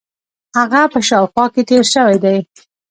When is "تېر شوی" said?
1.69-2.17